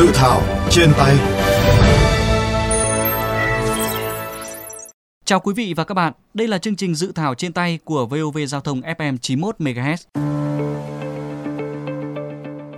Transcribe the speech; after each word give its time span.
Dự 0.00 0.10
thảo 0.14 0.42
trên 0.70 0.92
tay 0.98 1.16
Chào 5.24 5.40
quý 5.40 5.54
vị 5.54 5.74
và 5.76 5.84
các 5.84 5.94
bạn, 5.94 6.12
đây 6.34 6.48
là 6.48 6.58
chương 6.58 6.76
trình 6.76 6.94
dự 6.94 7.12
thảo 7.14 7.34
trên 7.34 7.52
tay 7.52 7.78
của 7.84 8.06
VOV 8.06 8.38
Giao 8.48 8.60
thông 8.60 8.80
FM 8.80 9.16
91 9.16 9.56
MHz. 9.58 9.96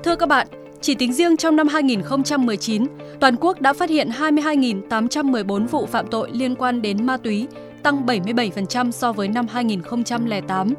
Thưa 0.05 0.17
các 0.17 0.29
bạn, 0.29 0.47
chỉ 0.81 0.95
tính 0.95 1.13
riêng 1.13 1.37
trong 1.37 1.57
năm 1.57 1.69
2019, 1.69 2.87
toàn 3.21 3.37
quốc 3.37 3.61
đã 3.61 3.73
phát 3.73 3.91
hiện 3.91 4.11
22.814 4.11 5.67
vụ 5.67 5.87
phạm 5.87 6.07
tội 6.07 6.31
liên 6.33 6.55
quan 6.55 6.83
đến 6.83 7.07
ma 7.07 7.17
túy, 7.17 7.47
tăng 7.83 8.07
77% 8.07 8.91
so 8.91 9.13
với 9.13 9.29
năm 9.29 9.47
2008. 9.49 10.75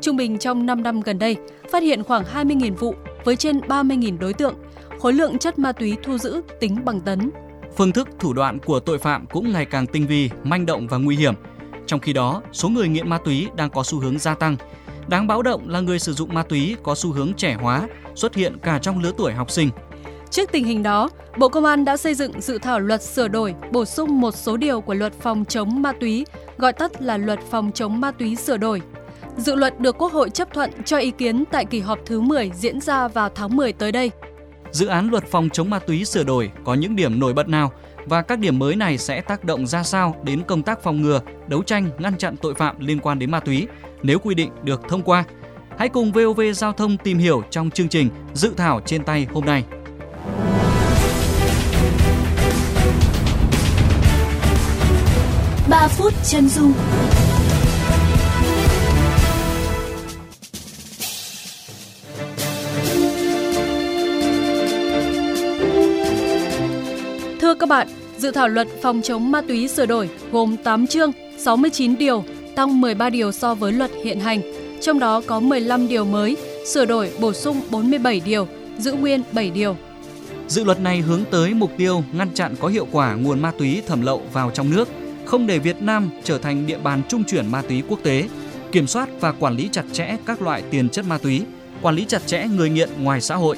Trung 0.00 0.16
bình 0.16 0.38
trong 0.38 0.66
5 0.66 0.82
năm 0.82 1.00
gần 1.00 1.18
đây, 1.18 1.36
phát 1.70 1.82
hiện 1.82 2.04
khoảng 2.04 2.24
20.000 2.34 2.74
vụ 2.74 2.94
với 3.24 3.36
trên 3.36 3.58
30.000 3.58 4.18
đối 4.18 4.32
tượng, 4.32 4.54
khối 5.00 5.12
lượng 5.12 5.38
chất 5.38 5.58
ma 5.58 5.72
túy 5.72 5.96
thu 6.02 6.18
giữ 6.18 6.42
tính 6.60 6.84
bằng 6.84 7.00
tấn. 7.00 7.30
Phương 7.76 7.92
thức 7.92 8.08
thủ 8.18 8.32
đoạn 8.32 8.58
của 8.58 8.80
tội 8.80 8.98
phạm 8.98 9.26
cũng 9.26 9.52
ngày 9.52 9.64
càng 9.64 9.86
tinh 9.86 10.06
vi, 10.06 10.30
manh 10.44 10.66
động 10.66 10.86
và 10.86 10.98
nguy 10.98 11.16
hiểm. 11.16 11.34
Trong 11.86 12.00
khi 12.00 12.12
đó, 12.12 12.42
số 12.52 12.68
người 12.68 12.88
nghiện 12.88 13.08
ma 13.08 13.18
túy 13.24 13.48
đang 13.56 13.70
có 13.70 13.82
xu 13.82 13.98
hướng 13.98 14.18
gia 14.18 14.34
tăng. 14.34 14.56
Đáng 15.08 15.26
báo 15.26 15.42
động 15.42 15.68
là 15.68 15.80
người 15.80 15.98
sử 15.98 16.12
dụng 16.12 16.34
ma 16.34 16.42
túy 16.42 16.76
có 16.82 16.94
xu 16.94 17.12
hướng 17.12 17.34
trẻ 17.34 17.54
hóa, 17.60 17.88
xuất 18.14 18.34
hiện 18.34 18.58
cả 18.62 18.78
trong 18.82 19.02
lứa 19.02 19.12
tuổi 19.16 19.32
học 19.32 19.50
sinh. 19.50 19.70
Trước 20.30 20.52
tình 20.52 20.64
hình 20.64 20.82
đó, 20.82 21.10
Bộ 21.36 21.48
Công 21.48 21.64
an 21.64 21.84
đã 21.84 21.96
xây 21.96 22.14
dựng 22.14 22.40
dự 22.40 22.58
thảo 22.58 22.80
luật 22.80 23.02
sửa 23.02 23.28
đổi, 23.28 23.54
bổ 23.70 23.84
sung 23.84 24.20
một 24.20 24.34
số 24.34 24.56
điều 24.56 24.80
của 24.80 24.94
luật 24.94 25.12
phòng 25.20 25.44
chống 25.44 25.82
ma 25.82 25.92
túy, 26.00 26.26
gọi 26.58 26.72
tắt 26.72 27.02
là 27.02 27.16
luật 27.16 27.38
phòng 27.50 27.70
chống 27.74 28.00
ma 28.00 28.10
túy 28.10 28.36
sửa 28.36 28.56
đổi. 28.56 28.82
Dự 29.36 29.54
luật 29.54 29.80
được 29.80 29.98
Quốc 29.98 30.12
hội 30.12 30.30
chấp 30.30 30.54
thuận 30.54 30.70
cho 30.84 30.98
ý 30.98 31.10
kiến 31.10 31.44
tại 31.50 31.64
kỳ 31.64 31.80
họp 31.80 31.98
thứ 32.06 32.20
10 32.20 32.50
diễn 32.54 32.80
ra 32.80 33.08
vào 33.08 33.28
tháng 33.28 33.56
10 33.56 33.72
tới 33.72 33.92
đây. 33.92 34.10
Dự 34.72 34.86
án 34.86 35.10
luật 35.10 35.24
phòng 35.26 35.48
chống 35.52 35.70
ma 35.70 35.78
túy 35.78 36.04
sửa 36.04 36.24
đổi 36.24 36.50
có 36.64 36.74
những 36.74 36.96
điểm 36.96 37.20
nổi 37.20 37.32
bật 37.32 37.48
nào 37.48 37.72
và 38.06 38.22
các 38.22 38.38
điểm 38.38 38.58
mới 38.58 38.76
này 38.76 38.98
sẽ 38.98 39.20
tác 39.20 39.44
động 39.44 39.66
ra 39.66 39.82
sao 39.82 40.16
đến 40.22 40.42
công 40.42 40.62
tác 40.62 40.82
phòng 40.82 41.02
ngừa, 41.02 41.20
đấu 41.46 41.62
tranh, 41.62 41.90
ngăn 41.98 42.18
chặn 42.18 42.36
tội 42.36 42.54
phạm 42.54 42.80
liên 42.80 43.00
quan 43.00 43.18
đến 43.18 43.30
ma 43.30 43.40
túy 43.40 43.66
nếu 44.02 44.18
quy 44.18 44.34
định 44.34 44.50
được 44.62 44.80
thông 44.88 45.02
qua. 45.02 45.24
Hãy 45.78 45.88
cùng 45.88 46.12
VOV 46.12 46.40
Giao 46.54 46.72
thông 46.72 46.96
tìm 46.96 47.18
hiểu 47.18 47.42
trong 47.50 47.70
chương 47.70 47.88
trình 47.88 48.08
Dự 48.34 48.54
thảo 48.56 48.80
trên 48.86 49.04
tay 49.04 49.26
hôm 49.32 49.44
nay. 49.44 49.64
Ba 55.68 55.88
phút 55.88 56.12
chân 56.24 56.48
dung 56.48 56.72
bạn, 67.70 67.88
dự 68.18 68.30
thảo 68.30 68.48
luật 68.48 68.68
phòng 68.82 69.00
chống 69.02 69.30
ma 69.30 69.42
túy 69.48 69.68
sửa 69.68 69.86
đổi 69.86 70.08
gồm 70.32 70.56
8 70.56 70.86
chương, 70.86 71.12
69 71.38 71.98
điều, 71.98 72.24
tăng 72.56 72.80
13 72.80 73.10
điều 73.10 73.32
so 73.32 73.54
với 73.54 73.72
luật 73.72 73.90
hiện 74.04 74.20
hành. 74.20 74.40
Trong 74.80 74.98
đó 74.98 75.22
có 75.26 75.40
15 75.40 75.88
điều 75.88 76.04
mới, 76.04 76.36
sửa 76.66 76.84
đổi 76.84 77.10
bổ 77.20 77.32
sung 77.32 77.60
47 77.70 78.20
điều, 78.24 78.48
giữ 78.78 78.92
nguyên 78.92 79.22
7 79.32 79.50
điều. 79.50 79.76
Dự 80.48 80.64
luật 80.64 80.80
này 80.80 81.00
hướng 81.00 81.24
tới 81.30 81.54
mục 81.54 81.70
tiêu 81.76 82.04
ngăn 82.12 82.34
chặn 82.34 82.54
có 82.60 82.68
hiệu 82.68 82.86
quả 82.92 83.14
nguồn 83.14 83.40
ma 83.40 83.52
túy 83.58 83.82
thẩm 83.86 84.02
lậu 84.02 84.22
vào 84.32 84.50
trong 84.54 84.70
nước, 84.70 84.88
không 85.24 85.46
để 85.46 85.58
Việt 85.58 85.82
Nam 85.82 86.10
trở 86.24 86.38
thành 86.38 86.66
địa 86.66 86.78
bàn 86.78 87.02
trung 87.08 87.24
chuyển 87.24 87.46
ma 87.46 87.62
túy 87.62 87.82
quốc 87.88 87.98
tế, 88.02 88.28
kiểm 88.72 88.86
soát 88.86 89.08
và 89.20 89.32
quản 89.32 89.56
lý 89.56 89.68
chặt 89.72 89.84
chẽ 89.92 90.16
các 90.26 90.42
loại 90.42 90.62
tiền 90.70 90.88
chất 90.88 91.04
ma 91.04 91.18
túy, 91.18 91.42
quản 91.82 91.94
lý 91.94 92.04
chặt 92.04 92.26
chẽ 92.26 92.46
người 92.56 92.70
nghiện 92.70 92.88
ngoài 92.98 93.20
xã 93.20 93.36
hội. 93.36 93.56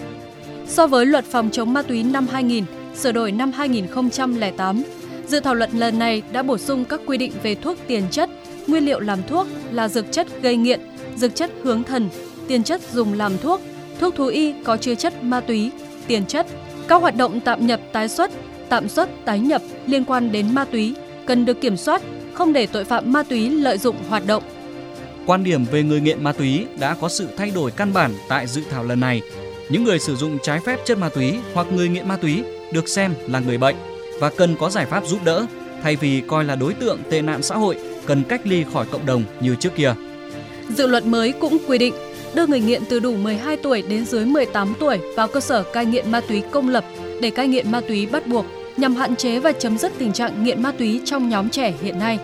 So 0.67 0.87
với 0.87 1.06
luật 1.06 1.25
phòng 1.25 1.51
chống 1.53 1.72
ma 1.72 1.83
túy 1.83 2.03
năm 2.03 2.27
2000, 2.33 2.65
sửa 2.94 3.12
đổi 3.12 3.32
năm 3.32 3.53
2008, 3.53 4.82
dự 5.26 5.41
thảo 5.41 5.54
luật 5.54 5.75
lần 5.75 5.98
này 5.98 6.22
đã 6.32 6.42
bổ 6.42 6.58
sung 6.58 6.84
các 6.84 7.00
quy 7.06 7.19
định 7.19 7.32
về 7.42 7.54
thuốc 7.54 7.78
tiền 7.86 8.03
chất, 8.10 8.30
nguyên 8.66 8.84
liệu 8.84 9.00
làm 9.00 9.19
thuốc 9.28 9.47
là 9.70 9.88
dược 9.88 10.12
chất 10.12 10.26
gây 10.42 10.56
nghiện, 10.56 10.80
dược 11.16 11.34
chất 11.34 11.50
hướng 11.62 11.82
thần, 11.82 12.08
tiền 12.48 12.62
chất 12.62 12.80
dùng 12.92 13.12
làm 13.12 13.38
thuốc, 13.38 13.60
thuốc 14.00 14.14
thú 14.14 14.26
y 14.26 14.54
có 14.64 14.76
chứa 14.76 14.94
chất 14.94 15.25
ma 15.25 15.41
túy, 15.41 15.70
tiền 16.06 16.26
chất, 16.26 16.47
các 16.88 17.00
hoạt 17.03 17.16
động 17.16 17.41
tạm 17.41 17.66
nhập 17.66 17.80
tái 17.92 18.08
xuất, 18.08 18.30
tạm 18.69 18.88
xuất 18.88 19.09
tái 19.24 19.41
nhập 19.41 19.62
liên 19.86 20.04
quan 20.04 20.32
đến 20.32 20.54
ma 20.54 20.64
túy 20.64 20.94
cần 21.26 21.44
được 21.44 21.60
kiểm 21.60 21.76
soát, 21.76 22.03
không 22.34 22.53
để 22.53 22.66
tội 22.66 22.84
phạm 22.84 23.12
ma 23.12 23.22
túy 23.22 23.50
lợi 23.50 23.78
dụng 23.78 23.97
hoạt 24.09 24.26
động. 24.26 24.42
Quan 25.26 25.44
điểm 25.44 25.64
về 25.64 25.82
người 25.82 26.00
nghiện 26.00 26.24
ma 26.24 26.32
túy 26.32 26.66
đã 26.80 26.97
có 27.00 27.09
sự 27.09 27.28
thay 27.36 27.50
đổi 27.50 27.70
căn 27.70 27.92
bản 27.92 28.10
tại 28.28 28.47
dự 28.47 28.62
thảo 28.70 28.84
lần 28.84 29.00
này. 29.00 29.20
Những 29.69 29.84
người 29.84 29.98
sử 29.98 30.16
dụng 30.16 30.38
trái 30.42 30.60
phép 30.66 30.78
chất 30.84 30.98
ma 30.98 31.09
túy 31.09 31.34
hoặc 31.54 31.66
người 31.72 31.88
nghiện 31.88 32.09
ma 32.09 32.16
túy 32.16 32.44
được 32.72 32.88
xem 32.88 33.15
là 33.28 33.41
người 33.41 33.59
bệnh 33.59 33.77
và 34.21 34.31
cần 34.31 34.56
có 34.56 34.71
giải 34.71 34.87
pháp 34.87 35.06
giúp 35.06 35.25
đỡ 35.25 35.47
thay 35.83 35.97
vì 35.97 36.22
coi 36.27 36.44
là 36.44 36.56
đối 36.56 36.75
tượng 36.75 36.99
tệ 37.10 37.22
nạn 37.22 37.43
xã 37.43 37.56
hội 37.56 37.77
cần 38.06 38.22
cách 38.28 38.41
ly 38.44 38.65
khỏi 38.72 38.87
cộng 38.91 39.06
đồng 39.06 39.25
như 39.41 39.55
trước 39.55 39.71
kia. 39.77 39.94
Dự 40.69 40.87
luật 40.87 41.06
mới 41.06 41.33
cũng 41.33 41.59
quy 41.66 41.78
định 41.78 41.94
đưa 42.34 42.47
người 42.47 42.60
nghiện 42.60 42.83
từ 42.88 43.00
đủ 43.00 43.16
12 43.16 43.56
tuổi 43.56 43.83
đến 43.83 44.05
dưới 44.05 44.25
18 44.27 44.75
tuổi 44.81 44.99
vào 45.16 45.28
cơ 45.28 45.41
sở 45.41 45.62
cai 45.62 45.87
nghiện 45.87 46.10
ma 46.10 46.21
túy 46.28 46.43
công 46.50 46.69
lập 46.69 46.84
để 47.21 47.31
cai 47.31 47.49
nghiện 47.49 47.72
ma 47.72 47.81
túy 47.88 48.06
bắt 48.06 48.27
buộc 48.27 48.47
nhằm 48.77 48.94
hạn 48.94 49.16
chế 49.16 49.39
và 49.39 49.53
chấm 49.53 49.78
dứt 49.78 49.93
tình 49.99 50.12
trạng 50.12 50.44
nghiện 50.44 50.62
ma 50.62 50.72
túy 50.78 51.00
trong 51.04 51.28
nhóm 51.28 51.49
trẻ 51.49 51.75
hiện 51.83 51.99
nay. 51.99 52.19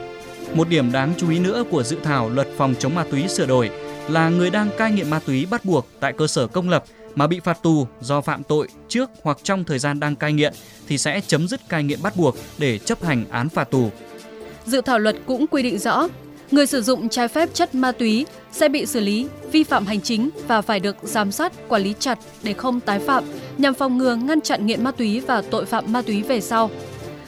Một 0.54 0.68
điểm 0.68 0.92
đáng 0.92 1.12
chú 1.16 1.30
ý 1.30 1.38
nữa 1.38 1.64
của 1.70 1.82
dự 1.82 1.96
thảo 2.02 2.28
luật 2.28 2.48
phòng 2.56 2.74
chống 2.78 2.94
ma 2.94 3.04
túy 3.10 3.28
sửa 3.28 3.46
đổi 3.46 3.70
là 4.08 4.28
người 4.28 4.50
đang 4.50 4.68
cai 4.78 4.92
nghiện 4.92 5.10
ma 5.10 5.20
túy 5.26 5.46
bắt 5.50 5.64
buộc 5.64 5.86
tại 6.00 6.12
cơ 6.12 6.26
sở 6.26 6.46
công 6.46 6.68
lập 6.68 6.84
mà 7.18 7.26
bị 7.26 7.40
phạt 7.40 7.62
tù 7.62 7.86
do 8.00 8.20
phạm 8.20 8.42
tội 8.42 8.68
trước 8.88 9.10
hoặc 9.22 9.38
trong 9.42 9.64
thời 9.64 9.78
gian 9.78 10.00
đang 10.00 10.16
cai 10.16 10.32
nghiện 10.32 10.52
thì 10.88 10.98
sẽ 10.98 11.20
chấm 11.26 11.48
dứt 11.48 11.68
cai 11.68 11.84
nghiện 11.84 12.02
bắt 12.02 12.16
buộc 12.16 12.36
để 12.58 12.78
chấp 12.78 13.04
hành 13.04 13.24
án 13.30 13.48
phạt 13.48 13.70
tù. 13.70 13.90
Dự 14.66 14.80
thảo 14.80 14.98
luật 14.98 15.16
cũng 15.26 15.46
quy 15.46 15.62
định 15.62 15.78
rõ, 15.78 16.08
người 16.50 16.66
sử 16.66 16.82
dụng 16.82 17.08
trái 17.08 17.28
phép 17.28 17.48
chất 17.54 17.74
ma 17.74 17.92
túy 17.92 18.26
sẽ 18.52 18.68
bị 18.68 18.86
xử 18.86 19.00
lý 19.00 19.26
vi 19.52 19.64
phạm 19.64 19.86
hành 19.86 20.00
chính 20.00 20.30
và 20.46 20.62
phải 20.62 20.80
được 20.80 20.96
giám 21.02 21.32
sát, 21.32 21.68
quản 21.68 21.82
lý 21.82 21.94
chặt 21.98 22.18
để 22.42 22.52
không 22.52 22.80
tái 22.80 22.98
phạm 22.98 23.24
nhằm 23.58 23.74
phòng 23.74 23.98
ngừa 23.98 24.14
ngăn 24.16 24.40
chặn 24.40 24.66
nghiện 24.66 24.84
ma 24.84 24.90
túy 24.90 25.20
và 25.20 25.42
tội 25.50 25.66
phạm 25.66 25.92
ma 25.92 26.02
túy 26.02 26.22
về 26.22 26.40
sau. 26.40 26.70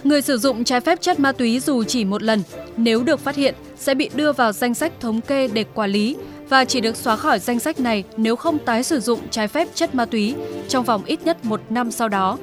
Người 0.04 0.22
sử 0.22 0.38
dụng 0.38 0.64
trái 0.64 0.80
phép 0.80 1.00
chất 1.00 1.20
ma 1.20 1.32
túy 1.32 1.60
dù 1.60 1.84
chỉ 1.84 2.04
một 2.04 2.22
lần, 2.22 2.42
nếu 2.76 3.02
được 3.02 3.20
phát 3.20 3.36
hiện 3.36 3.54
sẽ 3.78 3.94
bị 3.94 4.10
đưa 4.14 4.32
vào 4.32 4.52
danh 4.52 4.74
sách 4.74 4.92
thống 5.00 5.20
kê 5.20 5.48
để 5.48 5.64
quản 5.74 5.90
lý 5.90 6.16
và 6.50 6.64
chỉ 6.64 6.80
được 6.80 6.96
xóa 6.96 7.16
khỏi 7.16 7.38
danh 7.38 7.58
sách 7.58 7.80
này 7.80 8.04
nếu 8.16 8.36
không 8.36 8.58
tái 8.58 8.82
sử 8.82 9.00
dụng 9.00 9.20
trái 9.30 9.48
phép 9.48 9.68
chất 9.74 9.94
ma 9.94 10.04
túy 10.04 10.34
trong 10.68 10.84
vòng 10.84 11.04
ít 11.04 11.22
nhất 11.22 11.44
một 11.44 11.60
năm 11.70 11.90
sau 11.90 12.08
đó. 12.08 12.38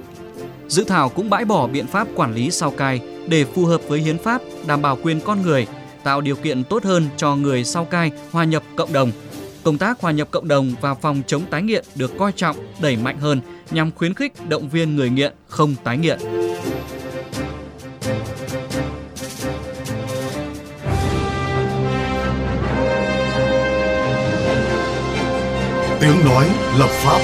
Dự 0.68 0.84
thảo 0.84 1.10
cũng 1.10 1.30
bãi 1.30 1.46
bỏ 1.46 1.68
biện 1.68 1.88
pháp 1.88 2.08
quản 2.16 2.36
lý 2.36 2.52
sau 2.52 2.72
cai 2.72 3.02
để 3.28 3.46
phù 3.46 3.66
hợp 3.66 3.82
với 3.88 4.00
hiến 4.00 4.18
pháp, 4.18 4.42
đảm 4.68 4.82
bảo 4.82 4.98
quyền 5.04 5.20
con 5.20 5.42
người, 5.42 5.68
tạo 6.04 6.22
điều 6.22 6.36
kiện 6.36 6.64
tốt 6.64 6.84
hơn 6.84 7.08
cho 7.18 7.36
người 7.36 7.64
sau 7.64 7.86
cai 7.86 8.12
hòa 8.32 8.44
nhập 8.44 8.64
cộng 8.76 8.94
đồng. 8.94 9.12
Công 9.64 9.78
tác 9.78 10.02
hòa 10.02 10.12
nhập 10.12 10.28
cộng 10.32 10.48
đồng 10.48 10.74
và 10.82 10.94
phòng 10.94 11.22
chống 11.28 11.42
tái 11.50 11.62
nghiện 11.62 11.86
được 11.96 12.18
coi 12.18 12.32
trọng, 12.32 12.56
đẩy 12.82 12.96
mạnh 12.96 13.20
hơn 13.20 13.42
nhằm 13.72 13.92
khuyến 13.96 14.14
khích 14.14 14.34
động 14.50 14.70
viên 14.70 14.96
người 14.96 15.10
nghiện 15.10 15.34
không 15.48 15.76
tái 15.84 15.98
nghiện. 15.98 16.20
Tiếng 26.18 26.26
nói 26.26 26.50
lập 26.78 26.90
pháp 26.90 27.20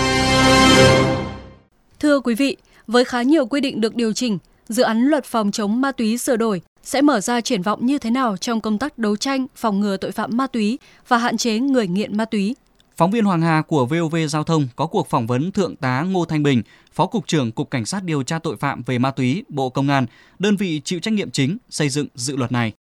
Thưa 2.00 2.20
quý 2.20 2.36
vị, 2.36 2.58
với 2.88 3.06
khá 3.06 3.22
nhiều 3.22 3.46
quy 3.46 3.62
định 3.62 3.82
được 3.82 3.96
điều 3.96 4.14
chỉnh, 4.14 4.38
dự 4.68 4.84
án 4.84 5.06
luật 5.06 5.26
phòng 5.26 5.52
chống 5.52 5.82
ma 5.82 5.92
túy 5.92 6.18
sửa 6.18 6.36
đổi 6.36 6.62
sẽ 6.84 7.02
mở 7.02 7.20
ra 7.20 7.42
triển 7.42 7.62
vọng 7.62 7.86
như 7.86 7.98
thế 7.98 8.10
nào 8.10 8.38
trong 8.38 8.62
công 8.62 8.78
tác 8.78 8.98
đấu 8.98 9.16
tranh, 9.16 9.48
phòng 9.56 9.80
ngừa 9.80 9.98
tội 9.98 10.12
phạm 10.12 10.38
ma 10.38 10.48
túy 10.48 10.80
và 11.08 11.18
hạn 11.18 11.38
chế 11.38 11.60
người 11.60 11.88
nghiện 11.88 12.18
ma 12.18 12.26
túy. 12.26 12.56
Phóng 12.96 13.12
viên 13.12 13.26
Hoàng 13.26 13.42
Hà 13.42 13.62
của 13.68 13.86
VOV 13.86 14.16
Giao 14.30 14.44
thông 14.44 14.68
có 14.76 14.88
cuộc 14.88 15.10
phỏng 15.10 15.28
vấn 15.28 15.52
Thượng 15.52 15.76
tá 15.76 16.02
Ngô 16.02 16.26
Thanh 16.26 16.44
Bình, 16.44 16.62
Phó 16.94 17.06
Cục 17.06 17.28
trưởng 17.28 17.52
Cục 17.52 17.72
Cảnh 17.72 17.86
sát 17.86 18.04
điều 18.04 18.24
tra 18.24 18.40
tội 18.40 18.58
phạm 18.58 18.84
về 18.86 18.98
ma 18.98 19.12
túy, 19.12 19.44
Bộ 19.50 19.70
Công 19.70 19.90
an, 19.90 20.06
đơn 20.40 20.56
vị 20.56 20.82
chịu 20.84 21.00
trách 21.00 21.14
nhiệm 21.14 21.32
chính 21.32 21.58
xây 21.70 21.90
dựng 21.90 22.08
dự 22.16 22.36
luật 22.36 22.52
này. 22.52 22.72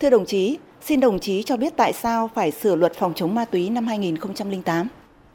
Thưa 0.00 0.10
đồng 0.10 0.26
chí, 0.26 0.58
xin 0.82 1.00
đồng 1.00 1.18
chí 1.18 1.42
cho 1.42 1.56
biết 1.56 1.72
tại 1.76 1.92
sao 1.92 2.30
phải 2.34 2.50
sửa 2.50 2.76
luật 2.76 2.92
phòng 2.98 3.12
chống 3.14 3.34
ma 3.34 3.44
túy 3.44 3.70
năm 3.70 3.86
2008? 3.86 4.88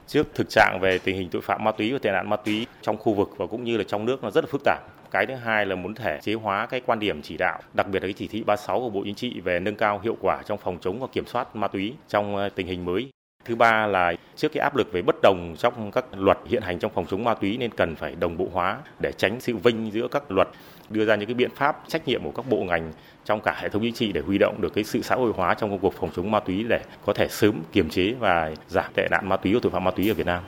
Trước 0.10 0.36
thực 0.36 0.50
trạng 0.50 0.80
về 0.82 0.98
tình 0.98 1.16
hình 1.16 1.30
tội 1.30 1.42
phạm 1.42 1.64
ma 1.64 1.72
túy 1.72 1.94
và 1.94 2.00
tệ 2.02 2.12
nạn 2.12 2.30
ma 2.30 2.36
túy 2.36 2.68
trong 2.82 2.98
khu 2.98 3.14
vực 3.14 3.30
và 3.38 3.48
cũng 3.48 3.64
như 3.64 3.78
là 3.78 3.84
trong 3.84 4.06
nước 4.06 4.24
nó 4.24 4.32
rất 4.32 4.44
là 4.44 4.48
phức 4.52 4.62
tạp. 4.66 4.80
Cái 5.12 5.26
thứ 5.26 5.36
hai 5.36 5.66
là 5.66 5.76
muốn 5.76 5.94
thể 5.94 6.20
chế 6.22 6.34
hóa 6.34 6.66
cái 6.66 6.82
quan 6.86 7.00
điểm 7.00 7.22
chỉ 7.22 7.38
đạo, 7.38 7.60
đặc 7.74 7.88
biệt 7.92 8.00
là 8.00 8.08
cái 8.08 8.14
chỉ 8.14 8.28
thị 8.28 8.44
36 8.44 8.80
của 8.80 8.90
Bộ 8.90 9.02
Chính 9.06 9.16
trị 9.16 9.42
về 9.42 9.60
nâng 9.60 9.76
cao 9.76 10.00
hiệu 10.00 10.18
quả 10.22 10.42
trong 10.46 10.58
phòng 10.58 10.78
chống 10.82 11.00
và 11.00 11.08
kiểm 11.12 11.26
soát 11.26 11.56
ma 11.56 11.68
túy 11.68 11.94
trong 12.08 12.36
ờ, 12.36 12.50
tình 12.50 12.68
hình 12.68 12.86
mới. 12.86 13.10
Thứ 13.50 13.56
ba 13.56 13.88
là 13.88 14.14
trước 14.36 14.52
cái 14.54 14.62
áp 14.62 14.76
lực 14.76 14.92
về 14.92 15.02
bất 15.02 15.16
đồng 15.22 15.56
trong 15.58 15.92
các 15.92 16.06
luật 16.18 16.38
hiện 16.46 16.62
hành 16.62 16.80
trong 16.80 16.92
phòng 16.96 17.06
chống 17.10 17.24
ma 17.24 17.34
túy 17.34 17.58
nên 17.58 17.72
cần 17.72 17.96
phải 17.96 18.16
đồng 18.16 18.38
bộ 18.38 18.48
hóa 18.54 18.78
để 19.00 19.12
tránh 19.12 19.40
sự 19.40 19.56
vinh 19.56 19.92
giữa 19.94 20.08
các 20.08 20.32
luật, 20.32 20.48
đưa 20.90 21.06
ra 21.06 21.16
những 21.16 21.28
cái 21.28 21.34
biện 21.34 21.50
pháp 21.56 21.84
trách 21.88 22.08
nhiệm 22.08 22.24
của 22.24 22.32
các 22.32 22.46
bộ 22.50 22.58
ngành 22.58 22.94
trong 23.26 23.42
cả 23.42 23.56
hệ 23.62 23.70
thống 23.70 23.82
chính 23.82 23.94
trị 23.94 24.12
để 24.12 24.22
huy 24.22 24.38
động 24.38 24.56
được 24.62 24.74
cái 24.74 24.84
sự 24.84 25.02
xã 25.02 25.16
hội 25.16 25.32
hóa 25.36 25.54
trong 25.54 25.70
công 25.70 25.80
cuộc 25.80 25.94
phòng 25.94 26.10
chống 26.16 26.32
ma 26.32 26.40
túy 26.40 26.64
để 26.70 26.82
có 27.06 27.14
thể 27.14 27.28
sớm 27.30 27.62
kiềm 27.72 27.90
chế 27.90 28.14
và 28.20 28.52
giảm 28.68 28.92
tệ 28.96 29.08
nạn 29.12 29.30
ma 29.30 29.38
túy 29.38 29.54
và 29.54 29.60
tội 29.64 29.72
phạm 29.72 29.84
ma 29.84 29.92
túy 29.92 30.10
ở 30.10 30.14
Việt 30.14 30.26
Nam. 30.26 30.44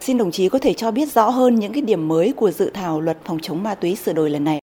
Xin 0.00 0.18
đồng 0.18 0.30
chí 0.30 0.48
có 0.48 0.58
thể 0.58 0.74
cho 0.74 0.90
biết 0.90 1.12
rõ 1.12 1.28
hơn 1.28 1.54
những 1.54 1.72
cái 1.72 1.82
điểm 1.82 2.08
mới 2.08 2.32
của 2.36 2.50
dự 2.50 2.70
thảo 2.74 3.00
luật 3.00 3.18
phòng 3.24 3.38
chống 3.42 3.62
ma 3.62 3.74
túy 3.74 3.96
sửa 3.96 4.12
đổi 4.12 4.30
lần 4.30 4.44
này. 4.44 4.63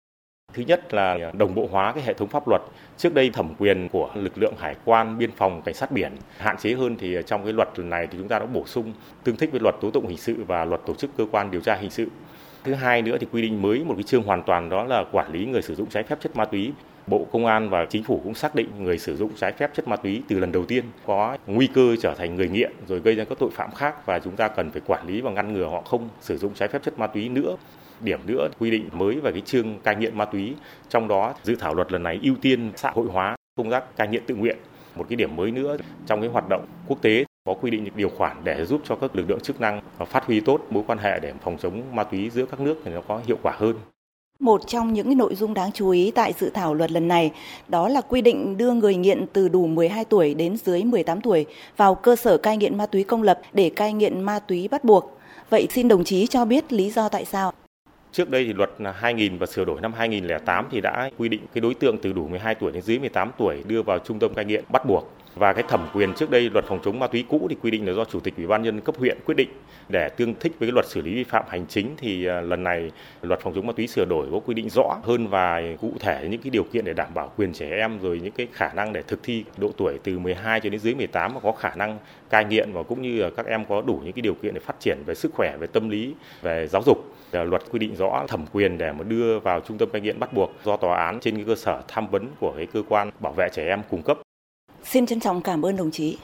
Thứ 0.56 0.64
nhất 0.68 0.94
là 0.94 1.32
đồng 1.34 1.56
bộ 1.56 1.68
hóa 1.72 1.92
cái 1.92 2.04
hệ 2.04 2.14
thống 2.14 2.28
pháp 2.28 2.48
luật. 2.48 2.62
Trước 2.98 3.14
đây 3.14 3.30
thẩm 3.30 3.54
quyền 3.58 3.90
của 3.90 4.10
lực 4.16 4.38
lượng 4.38 4.54
hải 4.58 4.76
quan, 4.86 5.18
biên 5.18 5.32
phòng, 5.32 5.62
cảnh 5.62 5.76
sát 5.76 5.92
biển 5.92 6.12
hạn 6.38 6.58
chế 6.58 6.74
hơn 6.74 6.96
thì 7.00 7.18
trong 7.26 7.44
cái 7.44 7.54
luật 7.54 7.70
lần 7.76 7.90
này 7.90 8.08
thì 8.12 8.18
chúng 8.18 8.28
ta 8.28 8.40
đã 8.40 8.46
bổ 8.46 8.66
sung 8.66 8.94
tương 9.24 9.36
thích 9.36 9.52
với 9.52 9.60
luật 9.60 9.76
tố 9.82 9.92
tụng 9.92 10.08
hình 10.08 10.18
sự 10.18 10.44
và 10.48 10.66
luật 10.66 10.82
tổ 10.86 10.94
chức 10.94 11.18
cơ 11.18 11.26
quan 11.32 11.52
điều 11.52 11.62
tra 11.62 11.76
hình 11.76 11.90
sự. 11.90 12.08
Thứ 12.64 12.74
hai 12.74 13.02
nữa 13.02 13.18
thì 13.20 13.28
quy 13.32 13.42
định 13.42 13.62
mới 13.62 13.84
một 13.84 13.94
cái 13.98 14.04
chương 14.04 14.24
hoàn 14.24 14.44
toàn 14.44 14.70
đó 14.70 14.84
là 14.84 15.06
quản 15.12 15.32
lý 15.32 15.46
người 15.46 15.62
sử 15.62 15.76
dụng 15.76 15.90
trái 15.90 16.04
phép 16.04 16.20
chất 16.22 16.36
ma 16.36 16.46
túy. 16.46 16.72
Bộ 17.08 17.28
Công 17.32 17.46
an 17.46 17.70
và 17.70 17.86
Chính 17.90 18.04
phủ 18.04 18.22
cũng 18.24 18.34
xác 18.34 18.56
định 18.56 18.70
người 18.80 18.98
sử 18.98 19.18
dụng 19.18 19.32
trái 19.38 19.52
phép 19.52 19.72
chất 19.74 19.88
ma 19.88 19.96
túy 19.96 20.22
từ 20.28 20.40
lần 20.40 20.52
đầu 20.52 20.66
tiên 20.66 20.84
có 21.06 21.38
nguy 21.48 21.68
cơ 21.68 21.96
trở 22.02 22.14
thành 22.16 22.36
người 22.36 22.48
nghiện 22.48 22.72
rồi 22.88 23.00
gây 23.00 23.16
ra 23.16 23.24
các 23.24 23.40
tội 23.40 23.50
phạm 23.54 23.72
khác 23.72 24.06
và 24.06 24.20
chúng 24.20 24.36
ta 24.36 24.48
cần 24.48 24.72
phải 24.72 24.82
quản 24.86 25.08
lý 25.08 25.22
và 25.22 25.32
ngăn 25.32 25.54
ngừa 25.54 25.66
họ 25.66 25.82
không 25.82 26.10
sử 26.22 26.38
dụng 26.38 26.54
trái 26.54 26.68
phép 26.68 26.84
chất 26.84 27.00
ma 27.00 27.08
túy 27.08 27.30
nữa 27.30 27.56
điểm 28.02 28.20
nữa, 28.26 28.48
quy 28.60 28.72
định 28.72 28.90
mới 28.94 29.16
về 29.20 29.32
cái 29.32 29.42
chương 29.42 29.80
cai 29.80 29.96
nghiện 29.96 30.18
ma 30.18 30.26
túy 30.26 30.54
trong 30.90 31.08
đó, 31.08 31.34
dự 31.44 31.56
thảo 31.56 31.74
luật 31.74 31.92
lần 31.92 32.04
này 32.04 32.20
ưu 32.24 32.36
tiên 32.42 32.72
xã 32.76 32.90
hội 32.90 33.08
hóa 33.08 33.36
công 33.58 33.72
tác 33.72 33.98
cai 33.98 34.08
nghiện 34.08 34.24
tự 34.26 34.36
nguyện, 34.36 34.58
một 34.96 35.06
cái 35.10 35.16
điểm 35.16 35.36
mới 35.36 35.52
nữa 35.52 35.78
trong 36.06 36.22
cái 36.22 36.30
hoạt 36.30 36.46
động 36.50 36.66
quốc 36.88 37.02
tế, 37.02 37.26
có 37.46 37.54
quy 37.54 37.72
định 37.72 37.84
những 37.84 37.94
điều 37.96 38.10
khoản 38.10 38.38
để 38.44 38.66
giúp 38.66 38.82
cho 38.86 38.96
các 38.96 39.16
lực 39.16 39.30
lượng 39.30 39.40
chức 39.40 39.62
năng 39.62 39.82
phát 40.08 40.26
huy 40.26 40.40
tốt 40.40 40.62
mối 40.70 40.84
quan 40.88 40.98
hệ 40.98 41.20
để 41.20 41.34
phòng 41.44 41.58
chống 41.58 41.96
ma 41.96 42.04
túy 42.04 42.30
giữa 42.30 42.46
các 42.46 42.60
nước 42.60 42.76
thì 42.86 42.92
nó 42.92 43.02
có 43.08 43.22
hiệu 43.26 43.38
quả 43.42 43.56
hơn. 43.58 43.76
Một 44.40 44.62
trong 44.68 44.94
những 44.94 45.18
nội 45.18 45.36
dung 45.36 45.54
đáng 45.54 45.72
chú 45.72 45.90
ý 45.90 46.12
tại 46.12 46.34
dự 46.40 46.50
thảo 46.50 46.74
luật 46.74 46.92
lần 46.92 47.08
này 47.08 47.32
đó 47.68 47.90
là 47.90 48.02
quy 48.02 48.22
định 48.22 48.58
đưa 48.58 48.74
người 48.74 48.96
nghiện 48.96 49.26
từ 49.34 49.48
đủ 49.48 49.68
12 49.68 50.06
tuổi 50.06 50.34
đến 50.34 50.58
dưới 50.58 50.84
18 50.84 51.22
tuổi 51.22 51.46
vào 51.78 51.96
cơ 51.96 52.16
sở 52.16 52.38
cai 52.38 52.58
nghiện 52.58 52.78
ma 52.78 52.86
túy 52.86 53.04
công 53.04 53.24
lập 53.24 53.40
để 53.54 53.70
cai 53.70 53.94
nghiện 53.94 54.22
ma 54.22 54.40
túy 54.40 54.68
bắt 54.68 54.84
buộc. 54.84 55.18
Vậy 55.50 55.68
xin 55.72 55.88
đồng 55.88 56.04
chí 56.04 56.28
cho 56.28 56.46
biết 56.46 56.74
lý 56.74 56.90
do 56.90 57.10
tại 57.10 57.26
sao? 57.26 57.52
Trước 58.16 58.30
đây 58.30 58.46
thì 58.46 58.54
luật 58.54 58.70
2000 58.96 59.38
và 59.38 59.46
sửa 59.46 59.66
đổi 59.66 59.82
năm 59.82 59.94
2008 59.94 60.68
thì 60.72 60.82
đã 60.82 61.10
quy 61.18 61.30
định 61.30 61.42
cái 61.54 61.62
đối 61.62 61.74
tượng 61.74 61.98
từ 61.98 62.14
đủ 62.14 62.28
12 62.28 62.56
tuổi 62.56 62.72
đến 62.72 62.82
dưới 62.82 63.00
18 63.00 63.32
tuổi 63.38 63.64
đưa 63.68 63.82
vào 63.82 64.00
trung 64.00 64.20
tâm 64.20 64.34
cai 64.34 64.46
nghiện 64.46 64.64
bắt 64.70 64.86
buộc 64.86 65.14
và 65.36 65.54
cái 65.54 65.64
thẩm 65.68 65.88
quyền 65.94 66.14
trước 66.14 66.30
đây 66.30 66.50
luật 66.50 66.66
phòng 66.66 66.80
chống 66.84 67.00
ma 67.00 67.08
túy 67.08 67.26
cũ 67.30 67.48
thì 67.50 67.56
quy 67.62 67.72
định 67.72 67.88
là 67.88 67.94
do 67.94 68.06
chủ 68.06 68.20
tịch 68.20 68.34
ủy 68.38 68.48
ban 68.48 68.64
nhân 68.64 68.82
cấp 68.82 68.96
huyện 68.98 69.18
quyết 69.26 69.36
định. 69.38 69.50
Để 69.90 70.10
tương 70.10 70.34
thích 70.40 70.52
với 70.60 70.68
cái 70.68 70.74
luật 70.74 70.86
xử 70.86 71.02
lý 71.02 71.16
vi 71.16 71.24
phạm 71.24 71.44
hành 71.50 71.66
chính 71.68 71.96
thì 71.98 72.26
à, 72.26 72.42
lần 72.42 72.64
này 72.64 72.92
luật 73.22 73.40
phòng 73.40 73.54
chống 73.56 73.68
ma 73.68 73.74
túy 73.76 73.88
sửa 73.88 74.06
đổi 74.06 74.28
có 74.32 74.40
quy 74.40 74.54
định 74.54 74.70
rõ 74.70 74.98
hơn 75.04 75.28
và 75.28 75.62
cụ 75.82 75.94
thể 76.00 76.28
những 76.30 76.42
cái 76.42 76.50
điều 76.50 76.64
kiện 76.64 76.86
để 76.86 76.94
đảm 76.94 77.14
bảo 77.14 77.32
quyền 77.38 77.54
trẻ 77.54 77.70
em 77.70 78.00
rồi 78.02 78.20
những 78.24 78.32
cái 78.32 78.48
khả 78.54 78.74
năng 78.74 78.94
để 78.94 79.02
thực 79.02 79.24
thi 79.24 79.44
độ 79.58 79.72
tuổi 79.78 80.00
từ 80.04 80.20
12 80.20 80.60
cho 80.60 80.70
đến 80.70 80.80
dưới 80.80 80.96
18 80.96 81.34
mà 81.34 81.40
có 81.40 81.52
khả 81.52 81.76
năng 81.76 81.98
cai 82.30 82.46
nghiện 82.46 82.72
và 82.74 82.84
cũng 82.84 83.02
như 83.02 83.22
là 83.22 83.30
các 83.30 83.46
em 83.46 83.66
có 83.66 83.82
đủ 83.82 84.02
những 84.04 84.14
cái 84.14 84.22
điều 84.22 84.34
kiện 84.34 84.54
để 84.54 84.60
phát 84.60 84.80
triển 84.80 84.98
về 85.06 85.16
sức 85.16 85.32
khỏe, 85.34 85.58
về 85.60 85.68
tâm 85.68 85.90
lý, 85.90 86.14
về 86.42 86.68
giáo 86.68 86.84
dục. 86.86 86.98
Luật 87.32 87.62
quy 87.72 87.80
định 87.80 87.96
rõ 87.96 88.26
thẩm 88.28 88.46
quyền 88.54 88.78
để 88.78 88.92
mà 88.92 89.04
đưa 89.04 89.40
vào 89.40 89.60
trung 89.60 89.78
tâm 89.78 89.90
cai 89.90 90.02
nghiện 90.02 90.20
bắt 90.20 90.34
buộc 90.34 90.52
do 90.64 90.78
tòa 90.78 91.06
án 91.06 91.20
trên 91.20 91.36
cái 91.36 91.44
cơ 91.48 91.56
sở 91.56 91.82
tham 91.88 92.08
vấn 92.08 92.28
của 92.40 92.54
cái 92.58 92.66
cơ 92.66 92.84
quan 92.90 93.12
bảo 93.20 93.34
vệ 93.34 93.50
trẻ 93.54 93.66
em 93.68 93.82
cung 93.90 94.02
cấp. 94.02 94.25
Xin 94.92 95.06
trân 95.06 95.20
trọng 95.20 95.42
cảm 95.42 95.66
ơn 95.66 95.78
đồng 95.78 95.92
chí. 95.92 96.18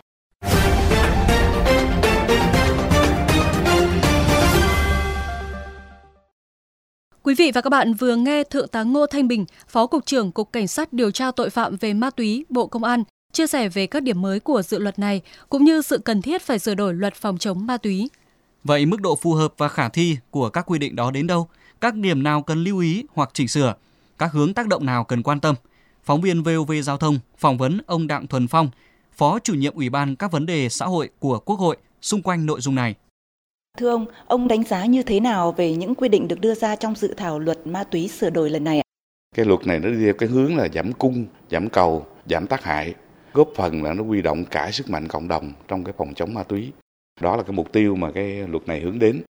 Quý 7.23 7.35
vị 7.35 7.51
và 7.51 7.61
các 7.61 7.69
bạn 7.69 7.93
vừa 7.93 8.15
nghe 8.15 8.43
Thượng 8.43 8.67
tá 8.67 8.83
Ngô 8.83 9.05
Thanh 9.05 9.27
Bình, 9.27 9.45
Phó 9.67 9.87
Cục 9.87 10.05
trưởng 10.05 10.31
Cục 10.31 10.53
Cảnh 10.53 10.67
sát 10.67 10.93
điều 10.93 11.11
tra 11.11 11.31
tội 11.31 11.49
phạm 11.49 11.77
về 11.77 11.93
ma 11.93 12.09
túy, 12.09 12.45
Bộ 12.49 12.67
Công 12.67 12.83
an, 12.83 13.03
chia 13.31 13.47
sẻ 13.47 13.69
về 13.69 13.87
các 13.87 14.03
điểm 14.03 14.21
mới 14.21 14.39
của 14.39 14.61
dự 14.61 14.79
luật 14.79 14.99
này, 14.99 15.21
cũng 15.49 15.63
như 15.63 15.81
sự 15.81 15.97
cần 15.97 16.21
thiết 16.21 16.41
phải 16.41 16.59
sửa 16.59 16.75
đổi 16.75 16.93
luật 16.93 17.15
phòng 17.15 17.37
chống 17.37 17.65
ma 17.65 17.77
túy. 17.77 18.09
Vậy 18.63 18.85
mức 18.85 19.01
độ 19.01 19.15
phù 19.15 19.33
hợp 19.33 19.53
và 19.57 19.67
khả 19.67 19.89
thi 19.89 20.17
của 20.31 20.49
các 20.49 20.65
quy 20.67 20.79
định 20.79 20.95
đó 20.95 21.11
đến 21.11 21.27
đâu? 21.27 21.47
Các 21.81 21.95
điểm 21.95 22.23
nào 22.23 22.41
cần 22.41 22.63
lưu 22.63 22.79
ý 22.79 23.03
hoặc 23.13 23.29
chỉnh 23.33 23.47
sửa? 23.47 23.75
Các 24.17 24.31
hướng 24.33 24.53
tác 24.53 24.67
động 24.67 24.85
nào 24.85 25.03
cần 25.03 25.23
quan 25.23 25.39
tâm? 25.39 25.55
Phóng 26.03 26.21
viên 26.21 26.43
VOV 26.43 26.71
Giao 26.83 26.97
thông 26.97 27.19
phỏng 27.37 27.57
vấn 27.57 27.81
ông 27.85 28.07
Đặng 28.07 28.27
Thuần 28.27 28.47
Phong, 28.47 28.69
Phó 29.11 29.39
chủ 29.39 29.53
nhiệm 29.53 29.75
Ủy 29.75 29.89
ban 29.89 30.15
các 30.15 30.31
vấn 30.31 30.45
đề 30.45 30.69
xã 30.69 30.85
hội 30.85 31.09
của 31.19 31.39
Quốc 31.39 31.59
hội 31.59 31.77
xung 32.01 32.21
quanh 32.21 32.45
nội 32.45 32.61
dung 32.61 32.75
này. 32.75 32.95
Thưa 33.77 33.89
ông, 33.89 34.05
ông 34.27 34.47
đánh 34.47 34.63
giá 34.63 34.85
như 34.85 35.03
thế 35.03 35.19
nào 35.19 35.51
về 35.51 35.75
những 35.75 35.95
quy 35.95 36.09
định 36.09 36.27
được 36.27 36.41
đưa 36.41 36.55
ra 36.55 36.75
trong 36.75 36.95
dự 36.95 37.13
thảo 37.17 37.39
luật 37.39 37.67
ma 37.67 37.83
túy 37.83 38.07
sửa 38.07 38.29
đổi 38.29 38.49
lần 38.49 38.63
này 38.63 38.77
ạ? 38.77 38.83
Cái 39.35 39.45
luật 39.45 39.67
này 39.67 39.79
nó 39.79 39.89
đi 39.89 40.05
theo 40.05 40.13
cái 40.13 40.29
hướng 40.29 40.57
là 40.57 40.67
giảm 40.73 40.93
cung, 40.93 41.25
giảm 41.51 41.69
cầu, 41.69 42.05
giảm 42.29 42.47
tác 42.47 42.63
hại, 42.63 42.93
góp 43.33 43.49
phần 43.55 43.83
là 43.83 43.93
nó 43.93 44.03
huy 44.03 44.21
động 44.21 44.45
cả 44.45 44.71
sức 44.71 44.89
mạnh 44.89 45.07
cộng 45.07 45.27
đồng 45.27 45.53
trong 45.67 45.83
cái 45.83 45.93
phòng 45.97 46.13
chống 46.13 46.33
ma 46.33 46.43
túy. 46.43 46.71
Đó 47.21 47.35
là 47.37 47.43
cái 47.43 47.51
mục 47.51 47.71
tiêu 47.71 47.95
mà 47.95 48.11
cái 48.11 48.47
luật 48.47 48.67
này 48.67 48.79
hướng 48.79 48.99
đến. 48.99 49.21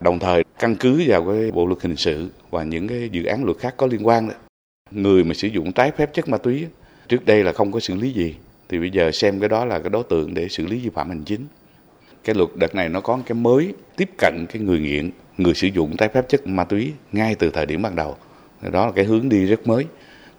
Đồng 0.00 0.18
thời 0.18 0.44
căn 0.58 0.76
cứ 0.80 1.04
vào 1.06 1.24
cái 1.24 1.50
bộ 1.50 1.66
luật 1.66 1.82
hình 1.82 1.96
sự 1.96 2.30
và 2.50 2.64
những 2.64 2.88
cái 2.88 3.08
dự 3.12 3.24
án 3.24 3.44
luật 3.44 3.58
khác 3.58 3.74
có 3.76 3.86
liên 3.86 4.06
quan 4.06 4.28
đó, 4.28 4.34
người 4.94 5.24
mà 5.24 5.34
sử 5.34 5.48
dụng 5.48 5.72
trái 5.72 5.90
phép 5.90 6.14
chất 6.14 6.28
ma 6.28 6.38
túy 6.38 6.66
trước 7.08 7.26
đây 7.26 7.44
là 7.44 7.52
không 7.52 7.72
có 7.72 7.80
xử 7.80 7.94
lý 7.94 8.12
gì. 8.12 8.34
Thì 8.68 8.78
bây 8.78 8.90
giờ 8.90 9.10
xem 9.10 9.40
cái 9.40 9.48
đó 9.48 9.64
là 9.64 9.78
cái 9.78 9.90
đối 9.90 10.02
tượng 10.02 10.34
để 10.34 10.48
xử 10.48 10.66
lý 10.66 10.78
vi 10.78 10.90
phạm 10.94 11.08
hành 11.08 11.22
chính. 11.24 11.46
Cái 12.24 12.34
luật 12.34 12.50
đợt 12.54 12.74
này 12.74 12.88
nó 12.88 13.00
có 13.00 13.18
cái 13.26 13.34
mới 13.34 13.74
tiếp 13.96 14.10
cận 14.18 14.46
cái 14.52 14.62
người 14.62 14.80
nghiện, 14.80 15.10
người 15.38 15.54
sử 15.54 15.68
dụng 15.68 15.96
trái 15.96 16.08
phép 16.08 16.28
chất 16.28 16.46
ma 16.46 16.64
túy 16.64 16.92
ngay 17.12 17.34
từ 17.34 17.50
thời 17.50 17.66
điểm 17.66 17.82
ban 17.82 17.96
đầu. 17.96 18.16
Đó 18.72 18.86
là 18.86 18.92
cái 18.92 19.04
hướng 19.04 19.28
đi 19.28 19.44
rất 19.44 19.66
mới. 19.66 19.86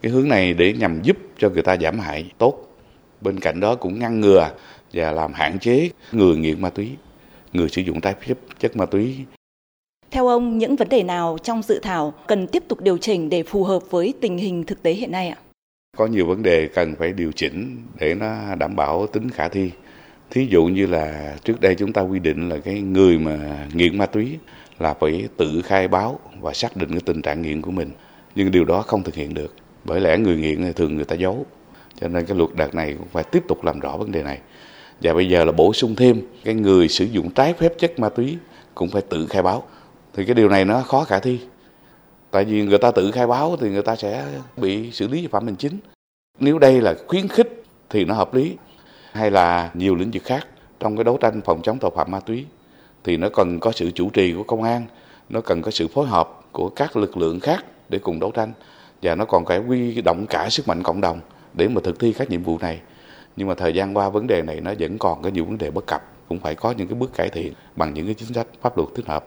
Cái 0.01 0.11
hướng 0.11 0.27
này 0.27 0.53
để 0.53 0.73
nhằm 0.73 1.01
giúp 1.03 1.17
cho 1.37 1.49
người 1.49 1.63
ta 1.63 1.77
giảm 1.77 1.99
hại 1.99 2.31
tốt. 2.37 2.77
Bên 3.21 3.39
cạnh 3.39 3.59
đó 3.59 3.75
cũng 3.75 3.99
ngăn 3.99 4.21
ngừa 4.21 4.49
và 4.93 5.11
làm 5.11 5.33
hạn 5.33 5.59
chế 5.59 5.89
người 6.11 6.37
nghiện 6.37 6.61
ma 6.61 6.69
túy, 6.69 6.91
người 7.53 7.69
sử 7.69 7.81
dụng 7.81 8.01
trái 8.01 8.15
phép 8.21 8.37
chất 8.59 8.75
ma 8.75 8.85
túy 8.85 9.15
theo 10.15 10.27
ông, 10.27 10.57
những 10.57 10.75
vấn 10.75 10.89
đề 10.89 11.03
nào 11.03 11.37
trong 11.43 11.61
dự 11.61 11.79
thảo 11.79 12.13
cần 12.27 12.47
tiếp 12.47 12.63
tục 12.67 12.81
điều 12.81 12.97
chỉnh 12.97 13.29
để 13.29 13.43
phù 13.43 13.63
hợp 13.63 13.83
với 13.89 14.13
tình 14.21 14.37
hình 14.37 14.63
thực 14.63 14.83
tế 14.83 14.91
hiện 14.91 15.11
nay 15.11 15.27
ạ? 15.27 15.37
Có 15.97 16.05
nhiều 16.05 16.25
vấn 16.25 16.43
đề 16.43 16.67
cần 16.67 16.95
phải 16.95 17.13
điều 17.13 17.31
chỉnh 17.31 17.77
để 17.99 18.15
nó 18.15 18.55
đảm 18.55 18.75
bảo 18.75 19.07
tính 19.07 19.29
khả 19.29 19.47
thi. 19.47 19.71
Thí 20.29 20.47
dụ 20.51 20.65
như 20.65 20.85
là 20.85 21.35
trước 21.43 21.61
đây 21.61 21.75
chúng 21.75 21.93
ta 21.93 22.01
quy 22.01 22.19
định 22.19 22.49
là 22.49 22.57
cái 22.57 22.81
người 22.81 23.17
mà 23.17 23.67
nghiện 23.73 23.97
ma 23.97 24.05
túy 24.05 24.37
là 24.79 24.93
phải 24.93 25.27
tự 25.37 25.61
khai 25.61 25.87
báo 25.87 26.19
và 26.41 26.53
xác 26.53 26.77
định 26.77 26.89
cái 26.91 27.01
tình 27.05 27.21
trạng 27.21 27.41
nghiện 27.41 27.61
của 27.61 27.71
mình. 27.71 27.91
Nhưng 28.35 28.51
điều 28.51 28.65
đó 28.65 28.81
không 28.81 29.03
thực 29.03 29.15
hiện 29.15 29.33
được. 29.33 29.55
Bởi 29.83 29.99
lẽ 29.99 30.17
người 30.17 30.37
nghiện 30.37 30.63
thì 30.63 30.73
thường 30.73 30.95
người 30.95 31.05
ta 31.05 31.15
giấu. 31.15 31.45
Cho 32.01 32.07
nên 32.07 32.25
cái 32.25 32.37
luật 32.37 32.49
đợt 32.55 32.75
này 32.75 32.95
cũng 32.97 33.07
phải 33.11 33.23
tiếp 33.23 33.43
tục 33.47 33.63
làm 33.63 33.79
rõ 33.79 33.97
vấn 33.97 34.11
đề 34.11 34.23
này. 34.23 34.39
Và 35.01 35.13
bây 35.13 35.29
giờ 35.29 35.45
là 35.45 35.51
bổ 35.51 35.73
sung 35.73 35.95
thêm 35.95 36.21
cái 36.43 36.53
người 36.53 36.87
sử 36.87 37.05
dụng 37.05 37.31
trái 37.31 37.53
phép 37.53 37.73
chất 37.79 37.99
ma 37.99 38.09
túy 38.09 38.37
cũng 38.75 38.89
phải 38.89 39.01
tự 39.01 39.27
khai 39.27 39.41
báo 39.41 39.63
thì 40.15 40.25
cái 40.25 40.35
điều 40.35 40.49
này 40.49 40.65
nó 40.65 40.81
khó 40.81 41.03
khả 41.03 41.19
thi. 41.19 41.39
Tại 42.31 42.45
vì 42.45 42.65
người 42.65 42.77
ta 42.77 42.91
tự 42.91 43.11
khai 43.11 43.27
báo 43.27 43.57
thì 43.59 43.69
người 43.69 43.81
ta 43.81 43.95
sẽ 43.95 44.25
bị 44.57 44.91
xử 44.91 45.07
lý 45.07 45.21
vi 45.21 45.27
phạm 45.27 45.45
hành 45.45 45.55
chính. 45.55 45.77
Nếu 46.39 46.59
đây 46.59 46.81
là 46.81 46.95
khuyến 47.07 47.27
khích 47.27 47.63
thì 47.89 48.05
nó 48.05 48.13
hợp 48.13 48.33
lý. 48.33 48.55
Hay 49.11 49.31
là 49.31 49.71
nhiều 49.73 49.95
lĩnh 49.95 50.11
vực 50.11 50.23
khác 50.23 50.47
trong 50.79 50.97
cái 50.97 51.03
đấu 51.03 51.17
tranh 51.17 51.41
phòng 51.45 51.61
chống 51.63 51.79
tội 51.79 51.91
phạm 51.95 52.11
ma 52.11 52.19
túy 52.19 52.45
thì 53.03 53.17
nó 53.17 53.29
cần 53.29 53.59
có 53.59 53.71
sự 53.71 53.91
chủ 53.91 54.09
trì 54.09 54.33
của 54.33 54.43
công 54.43 54.63
an, 54.63 54.85
nó 55.29 55.41
cần 55.41 55.61
có 55.61 55.71
sự 55.71 55.87
phối 55.87 56.07
hợp 56.07 56.41
của 56.51 56.69
các 56.69 56.97
lực 56.97 57.17
lượng 57.17 57.39
khác 57.39 57.65
để 57.89 57.99
cùng 57.99 58.19
đấu 58.19 58.31
tranh. 58.31 58.53
Và 59.01 59.15
nó 59.15 59.25
còn 59.25 59.45
phải 59.45 59.59
quy 59.59 60.01
động 60.01 60.25
cả 60.29 60.49
sức 60.49 60.67
mạnh 60.67 60.83
cộng 60.83 61.01
đồng 61.01 61.19
để 61.53 61.67
mà 61.67 61.81
thực 61.83 61.99
thi 61.99 62.13
các 62.13 62.29
nhiệm 62.29 62.43
vụ 62.43 62.57
này. 62.57 62.81
Nhưng 63.35 63.47
mà 63.47 63.53
thời 63.53 63.73
gian 63.73 63.97
qua 63.97 64.09
vấn 64.09 64.27
đề 64.27 64.41
này 64.41 64.61
nó 64.61 64.73
vẫn 64.79 64.97
còn 64.97 65.21
có 65.21 65.29
nhiều 65.29 65.45
vấn 65.45 65.57
đề 65.57 65.71
bất 65.71 65.85
cập, 65.87 66.03
cũng 66.29 66.39
phải 66.39 66.55
có 66.55 66.71
những 66.71 66.87
cái 66.87 66.95
bước 66.95 67.13
cải 67.13 67.29
thiện 67.29 67.53
bằng 67.75 67.93
những 67.93 68.05
cái 68.05 68.13
chính 68.13 68.33
sách 68.33 68.47
pháp 68.61 68.77
luật 68.77 68.89
thích 68.95 69.07
hợp 69.07 69.25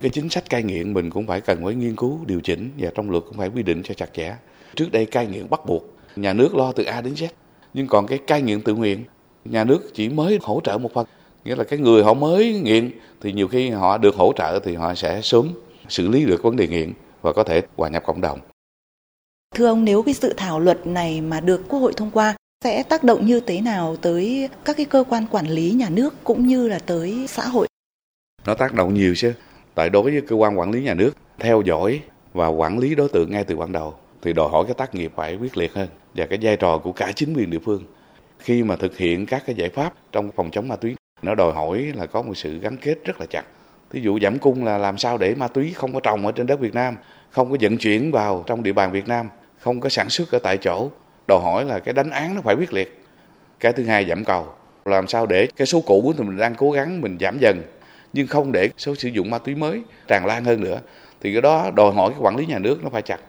cái 0.00 0.10
chính 0.10 0.28
sách 0.28 0.50
cai 0.50 0.62
nghiện 0.62 0.94
mình 0.94 1.10
cũng 1.10 1.26
phải 1.26 1.40
cần 1.40 1.64
phải 1.64 1.74
nghiên 1.74 1.96
cứu 1.96 2.20
điều 2.26 2.40
chỉnh 2.40 2.70
và 2.78 2.90
trong 2.94 3.10
luật 3.10 3.24
cũng 3.26 3.36
phải 3.36 3.48
quy 3.48 3.62
định 3.62 3.82
cho 3.82 3.94
chặt 3.94 4.10
chẽ. 4.14 4.36
Trước 4.74 4.92
đây 4.92 5.06
cai 5.06 5.26
nghiện 5.26 5.50
bắt 5.50 5.60
buộc 5.66 5.84
nhà 6.16 6.32
nước 6.32 6.54
lo 6.54 6.72
từ 6.72 6.84
a 6.84 7.00
đến 7.00 7.14
z. 7.14 7.28
Nhưng 7.74 7.86
còn 7.86 8.06
cái 8.06 8.18
cai 8.18 8.42
nghiện 8.42 8.62
tự 8.62 8.74
nguyện 8.74 9.04
nhà 9.44 9.64
nước 9.64 9.94
chỉ 9.94 10.08
mới 10.08 10.38
hỗ 10.42 10.60
trợ 10.64 10.78
một 10.78 10.94
phần. 10.94 11.06
Nghĩa 11.44 11.56
là 11.56 11.64
cái 11.64 11.78
người 11.78 12.04
họ 12.04 12.14
mới 12.14 12.60
nghiện 12.60 12.90
thì 13.20 13.32
nhiều 13.32 13.48
khi 13.48 13.70
họ 13.70 13.98
được 13.98 14.14
hỗ 14.14 14.32
trợ 14.36 14.60
thì 14.64 14.74
họ 14.74 14.94
sẽ 14.94 15.20
sớm 15.22 15.52
xử 15.88 16.08
lý 16.08 16.24
được 16.24 16.42
vấn 16.42 16.56
đề 16.56 16.68
nghiện 16.68 16.92
và 17.22 17.32
có 17.32 17.42
thể 17.42 17.62
hòa 17.76 17.88
nhập 17.88 18.02
cộng 18.06 18.20
đồng. 18.20 18.40
Thưa 19.54 19.66
ông 19.66 19.84
nếu 19.84 20.02
cái 20.02 20.14
dự 20.14 20.34
thảo 20.36 20.60
luật 20.60 20.86
này 20.86 21.20
mà 21.20 21.40
được 21.40 21.68
quốc 21.68 21.78
hội 21.78 21.92
thông 21.96 22.10
qua 22.10 22.34
sẽ 22.64 22.82
tác 22.82 23.04
động 23.04 23.26
như 23.26 23.40
thế 23.40 23.60
nào 23.60 23.96
tới 23.96 24.48
các 24.64 24.76
cái 24.76 24.86
cơ 24.86 25.04
quan 25.08 25.26
quản 25.30 25.46
lý 25.46 25.70
nhà 25.70 25.88
nước 25.88 26.14
cũng 26.24 26.46
như 26.46 26.68
là 26.68 26.78
tới 26.78 27.26
xã 27.28 27.48
hội? 27.48 27.68
Nó 28.46 28.54
tác 28.54 28.74
động 28.74 28.94
nhiều 28.94 29.14
chứ 29.16 29.32
tại 29.74 29.90
đối 29.90 30.02
với 30.02 30.20
cơ 30.20 30.36
quan 30.36 30.58
quản 30.58 30.70
lý 30.70 30.82
nhà 30.82 30.94
nước, 30.94 31.10
theo 31.38 31.62
dõi 31.62 32.00
và 32.32 32.46
quản 32.46 32.78
lý 32.78 32.94
đối 32.94 33.08
tượng 33.08 33.30
ngay 33.30 33.44
từ 33.44 33.56
ban 33.56 33.72
đầu 33.72 33.94
thì 34.22 34.32
đòi 34.32 34.48
hỏi 34.48 34.64
cái 34.64 34.74
tác 34.74 34.94
nghiệp 34.94 35.12
phải 35.16 35.36
quyết 35.36 35.56
liệt 35.56 35.74
hơn 35.74 35.88
và 36.14 36.26
cái 36.26 36.38
vai 36.42 36.56
trò 36.56 36.78
của 36.78 36.92
cả 36.92 37.12
chính 37.14 37.34
quyền 37.34 37.50
địa 37.50 37.58
phương. 37.64 37.84
Khi 38.38 38.62
mà 38.62 38.76
thực 38.76 38.96
hiện 38.96 39.26
các 39.26 39.42
cái 39.46 39.56
giải 39.56 39.68
pháp 39.68 39.92
trong 40.12 40.30
phòng 40.36 40.50
chống 40.50 40.68
ma 40.68 40.76
túy, 40.76 40.96
nó 41.22 41.34
đòi 41.34 41.52
hỏi 41.52 41.92
là 41.94 42.06
có 42.06 42.22
một 42.22 42.34
sự 42.34 42.58
gắn 42.58 42.76
kết 42.76 43.04
rất 43.04 43.20
là 43.20 43.26
chặt. 43.26 43.44
Ví 43.90 44.00
dụ 44.00 44.18
giảm 44.20 44.38
cung 44.38 44.64
là 44.64 44.78
làm 44.78 44.98
sao 44.98 45.18
để 45.18 45.34
ma 45.34 45.48
túy 45.48 45.72
không 45.72 45.92
có 45.92 46.00
trồng 46.00 46.26
ở 46.26 46.32
trên 46.32 46.46
đất 46.46 46.60
Việt 46.60 46.74
Nam, 46.74 46.96
không 47.30 47.50
có 47.50 47.56
vận 47.60 47.76
chuyển 47.76 48.10
vào 48.10 48.44
trong 48.46 48.62
địa 48.62 48.72
bàn 48.72 48.92
Việt 48.92 49.08
Nam, 49.08 49.28
không 49.58 49.80
có 49.80 49.88
sản 49.88 50.08
xuất 50.08 50.32
ở 50.32 50.38
tại 50.38 50.58
chỗ. 50.58 50.90
Đòi 51.28 51.40
hỏi 51.42 51.64
là 51.64 51.78
cái 51.78 51.94
đánh 51.94 52.10
án 52.10 52.34
nó 52.34 52.40
phải 52.40 52.54
quyết 52.54 52.72
liệt. 52.72 53.00
Cái 53.60 53.72
thứ 53.72 53.84
hai 53.84 54.06
giảm 54.08 54.24
cầu, 54.24 54.46
làm 54.84 55.06
sao 55.06 55.26
để 55.26 55.48
cái 55.56 55.66
số 55.66 55.80
cũ 55.80 56.12
thì 56.18 56.24
mình 56.24 56.36
đang 56.36 56.54
cố 56.54 56.70
gắng 56.70 57.00
mình 57.00 57.18
giảm 57.20 57.38
dần 57.38 57.62
nhưng 58.12 58.26
không 58.26 58.52
để 58.52 58.70
số 58.78 58.94
sử 58.94 59.08
dụng 59.08 59.30
ma 59.30 59.38
túy 59.38 59.54
mới 59.54 59.82
tràn 60.08 60.26
lan 60.26 60.44
hơn 60.44 60.60
nữa, 60.60 60.80
thì 61.20 61.32
cái 61.32 61.42
đó 61.42 61.70
đòi 61.76 61.92
hỏi 61.92 62.10
cái 62.10 62.18
quản 62.20 62.36
lý 62.36 62.46
nhà 62.46 62.58
nước 62.58 62.84
nó 62.84 62.90
phải 62.90 63.02
chặt. 63.02 63.20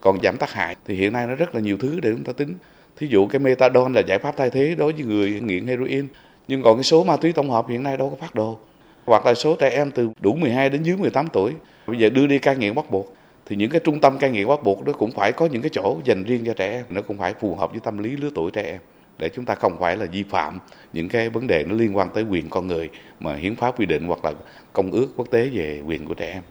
Còn 0.00 0.22
giảm 0.22 0.36
tác 0.36 0.52
hại 0.52 0.76
thì 0.86 0.94
hiện 0.94 1.12
nay 1.12 1.26
nó 1.26 1.34
rất 1.34 1.54
là 1.54 1.60
nhiều 1.60 1.76
thứ 1.80 2.00
để 2.00 2.10
chúng 2.12 2.24
ta 2.24 2.32
tính. 2.32 2.54
Thí 2.96 3.06
dụ 3.06 3.26
cái 3.26 3.40
methadone 3.40 3.92
là 3.94 4.02
giải 4.06 4.18
pháp 4.18 4.36
thay 4.36 4.50
thế 4.50 4.74
đối 4.78 4.92
với 4.92 5.04
người 5.04 5.40
nghiện 5.40 5.66
heroin, 5.66 6.06
nhưng 6.48 6.62
còn 6.62 6.76
cái 6.76 6.84
số 6.84 7.04
ma 7.04 7.16
túy 7.16 7.32
tổng 7.32 7.50
hợp 7.50 7.68
hiện 7.68 7.82
nay 7.82 7.96
đâu 7.96 8.10
có 8.10 8.16
phát 8.16 8.34
đồ. 8.34 8.58
Hoặc 9.04 9.26
là 9.26 9.34
số 9.34 9.56
trẻ 9.56 9.70
em 9.70 9.90
từ 9.90 10.10
đủ 10.20 10.34
12 10.34 10.70
đến 10.70 10.82
dưới 10.82 10.96
18 10.96 11.28
tuổi, 11.32 11.52
bây 11.86 11.98
giờ 11.98 12.10
đưa 12.10 12.26
đi 12.26 12.38
cai 12.38 12.56
nghiện 12.56 12.74
bắt 12.74 12.90
buộc, 12.90 13.14
thì 13.46 13.56
những 13.56 13.70
cái 13.70 13.80
trung 13.84 14.00
tâm 14.00 14.18
cai 14.18 14.30
nghiện 14.30 14.48
bắt 14.48 14.62
buộc 14.62 14.84
đó 14.84 14.92
cũng 14.92 15.10
phải 15.10 15.32
có 15.32 15.46
những 15.46 15.62
cái 15.62 15.70
chỗ 15.72 15.96
dành 16.04 16.24
riêng 16.24 16.42
cho 16.46 16.54
trẻ 16.54 16.70
em, 16.70 16.84
nó 16.88 17.02
cũng 17.02 17.18
phải 17.18 17.34
phù 17.40 17.54
hợp 17.54 17.70
với 17.70 17.80
tâm 17.80 17.98
lý 17.98 18.16
lứa 18.16 18.30
tuổi 18.34 18.50
trẻ 18.50 18.62
em 18.62 18.80
để 19.20 19.30
chúng 19.34 19.44
ta 19.44 19.54
không 19.54 19.76
phải 19.80 19.96
là 19.96 20.06
vi 20.12 20.22
phạm 20.22 20.58
những 20.92 21.08
cái 21.08 21.30
vấn 21.30 21.46
đề 21.46 21.64
nó 21.64 21.74
liên 21.74 21.96
quan 21.96 22.08
tới 22.14 22.24
quyền 22.24 22.50
con 22.50 22.66
người 22.66 22.88
mà 23.20 23.34
hiến 23.34 23.56
pháp 23.56 23.80
quy 23.80 23.86
định 23.86 24.06
hoặc 24.06 24.24
là 24.24 24.32
công 24.72 24.90
ước 24.90 25.06
quốc 25.16 25.30
tế 25.30 25.48
về 25.48 25.82
quyền 25.86 26.06
của 26.06 26.14
trẻ 26.14 26.32
em. 26.32 26.42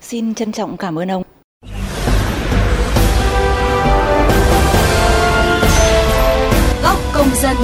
Xin 0.00 0.34
trân 0.34 0.52
trọng 0.52 0.76
cảm 0.76 0.98
ơn 0.98 1.10
ông. 1.10 1.22
Góc 6.82 6.98
công 7.14 7.28
dân. 7.34 7.56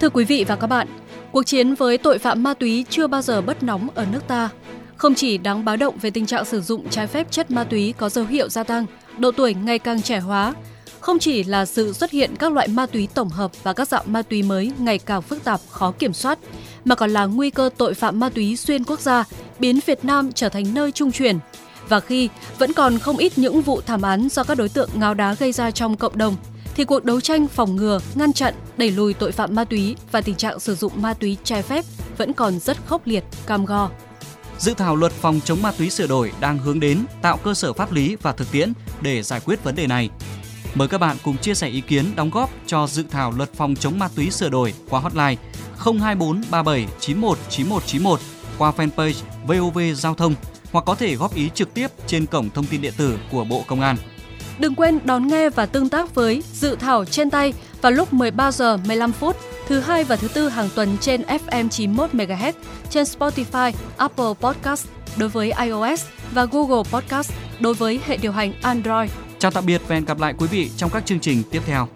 Thưa 0.00 0.10
quý 0.10 0.24
vị 0.24 0.44
và 0.48 0.56
các 0.56 0.66
bạn, 0.66 0.88
cuộc 1.32 1.42
chiến 1.42 1.74
với 1.74 1.98
tội 1.98 2.18
phạm 2.18 2.42
ma 2.42 2.54
túy 2.54 2.84
chưa 2.88 3.06
bao 3.06 3.22
giờ 3.22 3.40
bất 3.40 3.62
nóng 3.62 3.88
ở 3.94 4.06
nước 4.12 4.28
ta. 4.28 4.48
Không 4.96 5.14
chỉ 5.14 5.38
đáng 5.38 5.64
báo 5.64 5.76
động 5.76 5.98
về 5.98 6.10
tình 6.10 6.26
trạng 6.26 6.44
sử 6.44 6.60
dụng 6.60 6.88
trái 6.90 7.06
phép 7.06 7.30
chất 7.30 7.50
ma 7.50 7.64
túy 7.64 7.94
có 7.98 8.08
dấu 8.08 8.24
hiệu 8.24 8.48
gia 8.48 8.64
tăng, 8.64 8.86
độ 9.18 9.32
tuổi 9.32 9.54
ngày 9.54 9.78
càng 9.78 10.02
trẻ 10.02 10.18
hóa, 10.18 10.54
không 11.00 11.18
chỉ 11.18 11.44
là 11.44 11.66
sự 11.66 11.92
xuất 11.92 12.10
hiện 12.10 12.36
các 12.38 12.52
loại 12.52 12.68
ma 12.68 12.86
túy 12.86 13.08
tổng 13.14 13.28
hợp 13.28 13.50
và 13.62 13.72
các 13.72 13.88
dạng 13.88 14.12
ma 14.12 14.22
túy 14.22 14.42
mới 14.42 14.72
ngày 14.78 14.98
càng 14.98 15.22
phức 15.22 15.44
tạp, 15.44 15.60
khó 15.70 15.92
kiểm 15.98 16.12
soát, 16.12 16.38
mà 16.84 16.94
còn 16.94 17.10
là 17.10 17.24
nguy 17.24 17.50
cơ 17.50 17.70
tội 17.76 17.94
phạm 17.94 18.20
ma 18.20 18.28
túy 18.28 18.56
xuyên 18.56 18.84
quốc 18.84 19.00
gia 19.00 19.24
biến 19.58 19.80
Việt 19.86 20.04
Nam 20.04 20.32
trở 20.32 20.48
thành 20.48 20.74
nơi 20.74 20.92
trung 20.92 21.12
chuyển. 21.12 21.38
Và 21.88 22.00
khi 22.00 22.28
vẫn 22.58 22.72
còn 22.72 22.98
không 22.98 23.16
ít 23.16 23.32
những 23.36 23.62
vụ 23.62 23.80
thảm 23.80 24.02
án 24.02 24.28
do 24.28 24.44
các 24.44 24.58
đối 24.58 24.68
tượng 24.68 24.90
ngáo 24.94 25.14
đá 25.14 25.34
gây 25.34 25.52
ra 25.52 25.70
trong 25.70 25.96
cộng 25.96 26.18
đồng, 26.18 26.36
thì 26.74 26.84
cuộc 26.84 27.04
đấu 27.04 27.20
tranh 27.20 27.46
phòng 27.46 27.76
ngừa, 27.76 28.00
ngăn 28.14 28.32
chặn, 28.32 28.54
đẩy 28.76 28.90
lùi 28.90 29.14
tội 29.14 29.32
phạm 29.32 29.54
ma 29.54 29.64
túy 29.64 29.96
và 30.12 30.20
tình 30.20 30.34
trạng 30.34 30.60
sử 30.60 30.74
dụng 30.74 30.92
ma 30.96 31.14
túy 31.14 31.36
trái 31.44 31.62
phép 31.62 31.84
vẫn 32.18 32.32
còn 32.32 32.58
rất 32.58 32.76
khốc 32.86 33.06
liệt, 33.06 33.24
cam 33.46 33.64
go. 33.64 33.90
Dự 34.58 34.74
thảo 34.74 34.96
luật 34.96 35.12
phòng 35.12 35.40
chống 35.44 35.62
ma 35.62 35.72
túy 35.78 35.90
sửa 35.90 36.06
đổi 36.06 36.32
đang 36.40 36.58
hướng 36.58 36.80
đến 36.80 37.04
tạo 37.22 37.36
cơ 37.36 37.54
sở 37.54 37.72
pháp 37.72 37.92
lý 37.92 38.16
và 38.22 38.32
thực 38.32 38.52
tiễn 38.52 38.72
để 39.02 39.22
giải 39.22 39.40
quyết 39.44 39.64
vấn 39.64 39.76
đề 39.76 39.86
này. 39.86 40.10
Mời 40.74 40.88
các 40.88 40.98
bạn 40.98 41.16
cùng 41.24 41.36
chia 41.36 41.54
sẻ 41.54 41.68
ý 41.68 41.80
kiến 41.80 42.04
đóng 42.16 42.30
góp 42.30 42.50
cho 42.66 42.86
dự 42.86 43.04
thảo 43.10 43.32
luật 43.36 43.52
phòng 43.52 43.74
chống 43.76 43.98
ma 43.98 44.08
túy 44.16 44.30
sửa 44.30 44.48
đổi 44.48 44.74
qua 44.90 45.00
hotline 45.00 45.36
024 45.78 46.42
37 46.50 46.86
91 47.00 47.38
9191 47.50 48.20
qua 48.58 48.72
fanpage 48.76 49.22
VOV 49.46 49.78
Giao 49.94 50.14
thông, 50.14 50.34
hoặc 50.72 50.84
có 50.84 50.94
thể 50.94 51.16
góp 51.16 51.34
ý 51.34 51.50
trực 51.54 51.74
tiếp 51.74 51.88
trên 52.06 52.26
cổng 52.26 52.50
thông 52.50 52.66
tin 52.66 52.82
điện 52.82 52.92
tử 52.96 53.18
của 53.32 53.44
Bộ 53.44 53.64
Công 53.66 53.80
an. 53.80 53.96
Đừng 54.58 54.74
quên 54.74 54.98
đón 55.04 55.28
nghe 55.28 55.50
và 55.50 55.66
tương 55.66 55.88
tác 55.88 56.14
với 56.14 56.42
dự 56.52 56.76
thảo 56.76 57.04
trên 57.04 57.30
tay 57.30 57.52
vào 57.82 57.92
lúc 57.92 58.12
13 58.12 58.52
giờ 58.52 58.76
15 58.76 59.12
phút 59.12 59.36
thứ 59.66 59.80
hai 59.80 60.04
và 60.04 60.16
thứ 60.16 60.28
tư 60.28 60.48
hàng 60.48 60.68
tuần 60.74 60.96
trên 61.00 61.22
FM 61.22 61.68
91 61.68 62.10
MHz 62.14 62.52
trên 62.90 63.04
Spotify, 63.04 63.72
Apple 63.96 64.32
Podcast 64.40 64.86
đối 65.18 65.28
với 65.28 65.52
iOS 65.64 66.04
và 66.32 66.44
Google 66.44 66.82
Podcast 66.92 67.32
đối 67.60 67.74
với 67.74 68.00
hệ 68.06 68.16
điều 68.16 68.32
hành 68.32 68.52
Android. 68.62 69.10
Chào 69.38 69.50
tạm 69.50 69.66
biệt 69.66 69.82
và 69.86 69.94
hẹn 69.94 70.04
gặp 70.04 70.18
lại 70.18 70.34
quý 70.38 70.46
vị 70.46 70.70
trong 70.76 70.90
các 70.90 71.06
chương 71.06 71.20
trình 71.20 71.42
tiếp 71.50 71.62
theo. 71.66 71.88